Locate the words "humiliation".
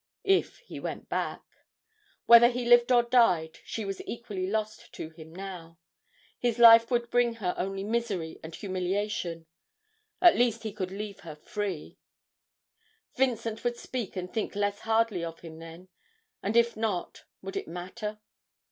8.55-9.45